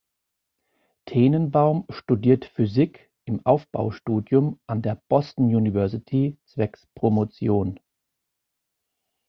Tenenbaum 1.05 1.85
studiert 1.91 2.45
Physik 2.45 3.11
im 3.25 3.45
Aufbaustudium 3.45 4.59
an 4.65 4.81
der 4.81 4.99
Boston 5.09 5.53
University 5.55 6.39
zwecks 6.47 6.87
Promotion. 6.95 7.79